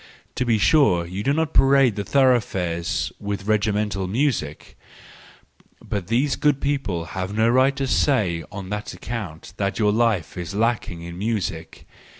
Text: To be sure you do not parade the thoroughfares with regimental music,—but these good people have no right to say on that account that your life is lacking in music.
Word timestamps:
To 0.33 0.45
be 0.47 0.57
sure 0.57 1.05
you 1.05 1.21
do 1.21 1.31
not 1.31 1.53
parade 1.53 1.95
the 1.95 2.03
thoroughfares 2.03 3.11
with 3.19 3.45
regimental 3.45 4.07
music,—but 4.07 6.07
these 6.07 6.35
good 6.35 6.59
people 6.59 7.05
have 7.13 7.35
no 7.35 7.47
right 7.47 7.75
to 7.75 7.85
say 7.85 8.43
on 8.51 8.71
that 8.71 8.95
account 8.95 9.53
that 9.57 9.77
your 9.77 9.91
life 9.91 10.37
is 10.37 10.55
lacking 10.55 11.03
in 11.03 11.19
music. 11.19 11.85